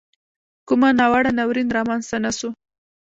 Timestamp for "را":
1.75-1.81